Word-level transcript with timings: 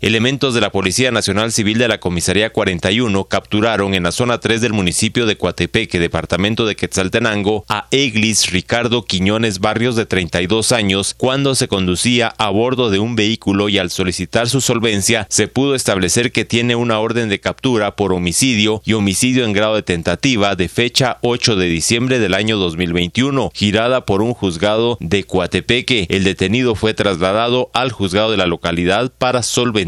Elementos 0.00 0.54
de 0.54 0.60
la 0.60 0.70
Policía 0.70 1.10
Nacional 1.10 1.50
Civil 1.50 1.76
de 1.76 1.88
la 1.88 1.98
Comisaría 1.98 2.50
41 2.50 3.24
capturaron 3.24 3.94
en 3.94 4.04
la 4.04 4.12
zona 4.12 4.38
3 4.38 4.60
del 4.60 4.72
municipio 4.72 5.26
de 5.26 5.36
Coatepeque, 5.36 5.98
departamento 5.98 6.66
de 6.66 6.76
Quetzaltenango, 6.76 7.64
a 7.68 7.88
Eglis 7.90 8.52
Ricardo 8.52 9.04
Quiñones 9.04 9.58
Barrios 9.58 9.96
de 9.96 10.06
32 10.06 10.70
años 10.70 11.14
cuando 11.14 11.56
se 11.56 11.66
conducía 11.66 12.32
a 12.38 12.48
bordo 12.50 12.90
de 12.90 13.00
un 13.00 13.16
vehículo 13.16 13.68
y 13.68 13.78
al 13.78 13.90
solicitar 13.90 14.48
su 14.48 14.60
solvencia 14.60 15.26
se 15.30 15.48
pudo 15.48 15.74
establecer 15.74 16.30
que 16.30 16.44
tiene 16.44 16.76
una 16.76 17.00
orden 17.00 17.28
de 17.28 17.40
captura 17.40 17.96
por 17.96 18.12
homicidio 18.12 18.80
y 18.84 18.92
homicidio 18.92 19.46
en 19.46 19.52
grado 19.52 19.74
de 19.74 19.82
tentativa 19.82 20.54
de 20.54 20.68
fecha 20.68 21.18
8 21.22 21.56
de 21.56 21.66
diciembre 21.66 22.20
del 22.20 22.34
año 22.34 22.56
2021, 22.58 23.50
girada 23.52 24.06
por 24.06 24.22
un 24.22 24.32
juzgado 24.32 24.96
de 25.00 25.24
Coatepeque. 25.24 26.06
El 26.08 26.22
detenido 26.22 26.76
fue 26.76 26.94
trasladado 26.94 27.68
al 27.74 27.90
juzgado 27.90 28.30
de 28.30 28.36
la 28.36 28.46
localidad 28.46 29.12
para 29.18 29.42
solventar 29.42 29.87